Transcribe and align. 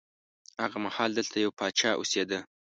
هغه 0.63 0.77
مهال 0.85 1.11
دلته 1.17 1.35
یو 1.45 1.51
پاچا 1.59 1.89
اوسېده. 1.95 2.39